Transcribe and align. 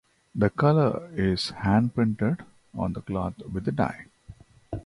The 0.33 0.49
colour 0.49 1.11
is 1.15 1.49
hand-printed 1.51 2.37
on 2.73 2.93
the 2.93 3.01
cloth 3.01 3.35
with 3.53 3.65
the 3.65 3.71
dye. 3.71 4.07